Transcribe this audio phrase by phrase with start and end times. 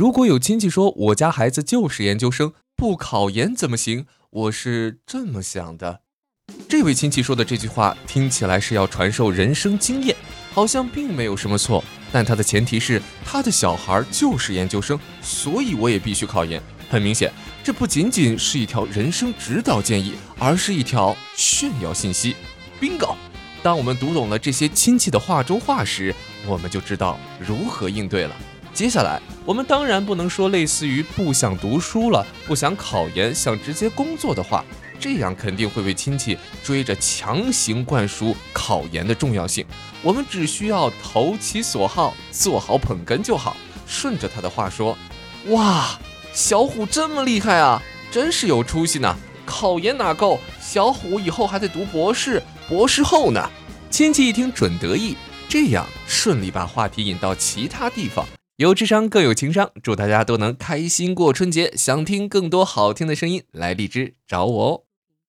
[0.00, 4.06] 如果有亲戚说我家孩子就是研究生，不考研怎么行？
[4.30, 6.00] 我是这么想的。
[6.66, 10.16] 这位亲戚说的这句话听起来是要传授人生经验，
[10.54, 11.84] 好像并没有什么错。
[12.10, 16.62] 但他的前提是他的小孩就是研究生，所以我也必须考研。
[16.88, 17.30] 很明显，
[17.62, 22.34] 这不仅仅是一条人生指导建议，而是一条炫耀信息。
[22.80, 23.14] bingo！
[23.62, 26.14] 当我们读懂了这些亲戚的话中话时，
[26.46, 28.34] 我们就知道如何应对了。
[28.72, 34.64] 接下来，我们当然不能说类似于不想读书了、不想考研、想直接工作的话，
[34.98, 39.66] 这样肯定会被亲戚追着强行灌输考研的重要性。
[40.02, 43.56] 我们只需要投其所好，做好捧哏就好。
[43.86, 44.96] 顺着他的话说，
[45.48, 45.98] 哇，
[46.32, 49.14] 小虎这么厉害啊，真是有出息呢！
[49.44, 53.50] 考研哪够，小虎以后还得读博士、博士后呢。
[53.90, 55.16] 亲戚一听准得意，
[55.48, 58.24] 这样顺利把话题引到其他地方。
[58.60, 61.72] 有智商更有情商，祝大家都能开心过春节。
[61.74, 64.89] 想听更多好听的声音，来荔枝找我哦。